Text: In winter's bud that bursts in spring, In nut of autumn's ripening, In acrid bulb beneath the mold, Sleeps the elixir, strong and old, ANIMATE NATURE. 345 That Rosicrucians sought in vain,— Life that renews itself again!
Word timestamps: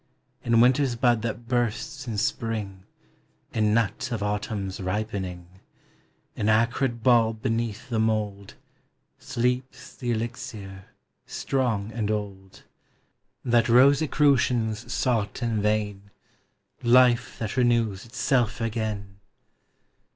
In 0.43 0.59
winter's 0.61 0.95
bud 0.95 1.21
that 1.21 1.47
bursts 1.47 2.07
in 2.07 2.17
spring, 2.17 2.85
In 3.53 3.71
nut 3.71 4.11
of 4.11 4.23
autumn's 4.23 4.79
ripening, 4.81 5.45
In 6.35 6.49
acrid 6.49 7.03
bulb 7.03 7.43
beneath 7.43 7.87
the 7.87 7.99
mold, 7.99 8.55
Sleeps 9.19 9.95
the 9.95 10.09
elixir, 10.09 10.85
strong 11.27 11.91
and 11.91 12.09
old, 12.09 12.63
ANIMATE 13.45 13.59
NATURE. 13.59 13.65
345 13.65 13.65
That 13.65 13.69
Rosicrucians 13.71 14.91
sought 14.91 15.43
in 15.43 15.61
vain,— 15.61 16.09
Life 16.81 17.37
that 17.37 17.55
renews 17.55 18.03
itself 18.03 18.59
again! 18.59 19.19